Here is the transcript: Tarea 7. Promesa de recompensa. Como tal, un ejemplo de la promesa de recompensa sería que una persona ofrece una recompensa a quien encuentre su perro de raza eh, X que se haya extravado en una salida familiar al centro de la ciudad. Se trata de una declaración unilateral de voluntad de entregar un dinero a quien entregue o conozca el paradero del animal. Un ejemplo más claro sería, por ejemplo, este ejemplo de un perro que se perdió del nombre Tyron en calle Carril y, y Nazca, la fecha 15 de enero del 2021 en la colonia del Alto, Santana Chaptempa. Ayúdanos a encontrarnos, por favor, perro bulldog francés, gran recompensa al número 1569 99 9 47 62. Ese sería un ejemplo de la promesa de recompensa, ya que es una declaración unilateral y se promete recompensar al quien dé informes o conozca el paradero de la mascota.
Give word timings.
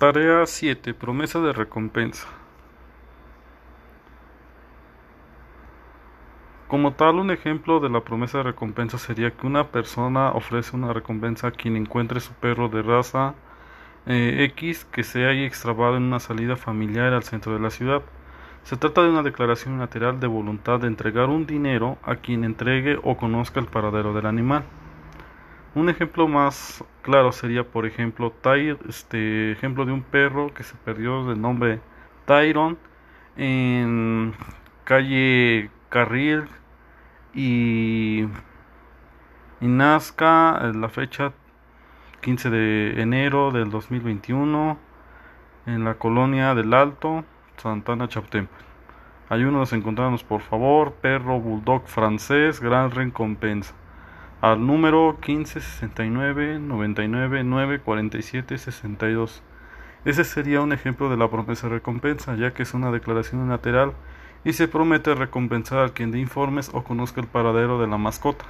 Tarea 0.00 0.46
7. 0.46 0.94
Promesa 0.94 1.40
de 1.40 1.52
recompensa. 1.52 2.26
Como 6.68 6.94
tal, 6.94 7.16
un 7.16 7.30
ejemplo 7.30 7.80
de 7.80 7.90
la 7.90 8.00
promesa 8.00 8.38
de 8.38 8.44
recompensa 8.44 8.96
sería 8.96 9.32
que 9.32 9.46
una 9.46 9.64
persona 9.64 10.30
ofrece 10.30 10.74
una 10.74 10.94
recompensa 10.94 11.48
a 11.48 11.50
quien 11.50 11.76
encuentre 11.76 12.20
su 12.20 12.32
perro 12.32 12.70
de 12.70 12.80
raza 12.80 13.34
eh, 14.06 14.46
X 14.54 14.86
que 14.86 15.02
se 15.02 15.26
haya 15.26 15.44
extravado 15.44 15.98
en 15.98 16.04
una 16.04 16.18
salida 16.18 16.56
familiar 16.56 17.12
al 17.12 17.24
centro 17.24 17.52
de 17.52 17.60
la 17.60 17.68
ciudad. 17.68 18.00
Se 18.62 18.78
trata 18.78 19.02
de 19.02 19.10
una 19.10 19.22
declaración 19.22 19.74
unilateral 19.74 20.18
de 20.18 20.28
voluntad 20.28 20.80
de 20.80 20.86
entregar 20.86 21.28
un 21.28 21.44
dinero 21.44 21.98
a 22.02 22.16
quien 22.16 22.44
entregue 22.44 22.98
o 23.02 23.18
conozca 23.18 23.60
el 23.60 23.66
paradero 23.66 24.14
del 24.14 24.24
animal. 24.24 24.64
Un 25.72 25.88
ejemplo 25.88 26.26
más 26.26 26.82
claro 27.02 27.30
sería, 27.30 27.62
por 27.62 27.86
ejemplo, 27.86 28.34
este 28.88 29.52
ejemplo 29.52 29.84
de 29.84 29.92
un 29.92 30.02
perro 30.02 30.52
que 30.52 30.64
se 30.64 30.74
perdió 30.74 31.24
del 31.26 31.40
nombre 31.40 31.80
Tyron 32.26 32.76
en 33.36 34.34
calle 34.82 35.70
Carril 35.88 36.46
y, 37.34 38.24
y 39.60 39.66
Nazca, 39.68 40.72
la 40.74 40.88
fecha 40.88 41.32
15 42.20 42.50
de 42.50 43.00
enero 43.00 43.52
del 43.52 43.70
2021 43.70 44.76
en 45.66 45.84
la 45.84 45.94
colonia 45.94 46.56
del 46.56 46.74
Alto, 46.74 47.24
Santana 47.58 48.08
Chaptempa. 48.08 48.56
Ayúdanos 49.28 49.72
a 49.72 49.76
encontrarnos, 49.76 50.24
por 50.24 50.40
favor, 50.40 50.94
perro 50.94 51.38
bulldog 51.38 51.86
francés, 51.86 52.60
gran 52.60 52.90
recompensa 52.90 53.72
al 54.40 54.66
número 54.66 55.18
1569 55.26 56.58
99 56.60 57.44
9 57.44 57.80
47 57.80 58.58
62. 58.58 59.42
Ese 60.04 60.24
sería 60.24 60.62
un 60.62 60.72
ejemplo 60.72 61.10
de 61.10 61.18
la 61.18 61.28
promesa 61.28 61.68
de 61.68 61.74
recompensa, 61.74 62.34
ya 62.36 62.54
que 62.54 62.62
es 62.62 62.72
una 62.72 62.90
declaración 62.90 63.42
unilateral 63.42 63.92
y 64.44 64.54
se 64.54 64.68
promete 64.68 65.14
recompensar 65.14 65.78
al 65.78 65.92
quien 65.92 66.10
dé 66.10 66.18
informes 66.18 66.70
o 66.72 66.82
conozca 66.82 67.20
el 67.20 67.26
paradero 67.26 67.78
de 67.78 67.86
la 67.86 67.98
mascota. 67.98 68.46